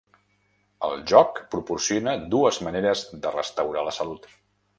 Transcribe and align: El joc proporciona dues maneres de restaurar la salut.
El 0.87 1.03
joc 1.11 1.37
proporciona 1.55 2.15
dues 2.33 2.59
maneres 2.69 3.05
de 3.27 3.35
restaurar 3.37 3.87
la 3.91 3.95
salut. 4.01 4.29